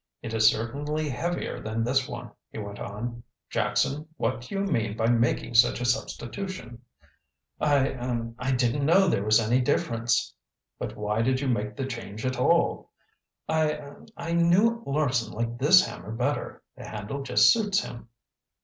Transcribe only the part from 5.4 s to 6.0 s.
such a